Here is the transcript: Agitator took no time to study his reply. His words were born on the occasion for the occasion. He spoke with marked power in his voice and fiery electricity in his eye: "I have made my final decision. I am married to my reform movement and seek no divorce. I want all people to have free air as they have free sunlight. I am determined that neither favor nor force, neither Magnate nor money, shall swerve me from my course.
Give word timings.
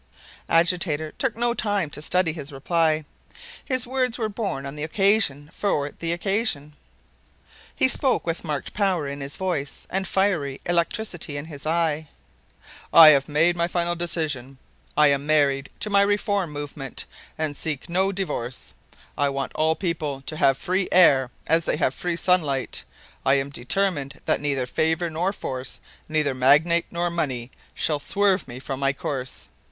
Agitator 0.49 1.11
took 1.11 1.37
no 1.37 1.53
time 1.53 1.87
to 1.91 2.01
study 2.01 2.33
his 2.33 2.51
reply. 2.51 3.05
His 3.63 3.85
words 3.85 4.17
were 4.17 4.29
born 4.29 4.65
on 4.65 4.75
the 4.75 4.81
occasion 4.81 5.51
for 5.53 5.91
the 5.91 6.11
occasion. 6.11 6.73
He 7.75 7.87
spoke 7.87 8.25
with 8.25 8.43
marked 8.43 8.73
power 8.73 9.07
in 9.07 9.21
his 9.21 9.35
voice 9.35 9.85
and 9.91 10.07
fiery 10.07 10.59
electricity 10.65 11.37
in 11.37 11.45
his 11.45 11.67
eye: 11.67 12.07
"I 12.91 13.09
have 13.09 13.29
made 13.29 13.55
my 13.55 13.67
final 13.67 13.95
decision. 13.95 14.57
I 14.97 15.09
am 15.09 15.27
married 15.27 15.69
to 15.81 15.91
my 15.91 16.01
reform 16.01 16.49
movement 16.49 17.05
and 17.37 17.55
seek 17.55 17.87
no 17.87 18.11
divorce. 18.11 18.73
I 19.15 19.29
want 19.29 19.51
all 19.53 19.75
people 19.75 20.21
to 20.25 20.37
have 20.37 20.57
free 20.57 20.89
air 20.91 21.29
as 21.45 21.65
they 21.65 21.77
have 21.77 21.93
free 21.93 22.15
sunlight. 22.15 22.83
I 23.23 23.35
am 23.35 23.51
determined 23.51 24.19
that 24.25 24.41
neither 24.41 24.65
favor 24.65 25.11
nor 25.11 25.31
force, 25.31 25.79
neither 26.09 26.33
Magnate 26.33 26.87
nor 26.91 27.11
money, 27.11 27.51
shall 27.75 27.99
swerve 27.99 28.47
me 28.47 28.57
from 28.57 28.79
my 28.79 28.93
course. 28.93 29.49